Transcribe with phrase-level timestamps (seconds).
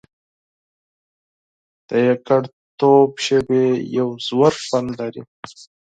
[1.87, 3.65] د یوازیتوب شېبې
[3.97, 5.21] یو ژور خوند لري.